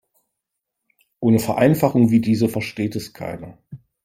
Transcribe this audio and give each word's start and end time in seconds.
Ohne 1.19 1.37
Vereinfachungen 1.37 2.09
wie 2.09 2.21
diese 2.21 2.49
versteht 2.49 2.95
es 2.95 3.13
keiner. 3.13 3.59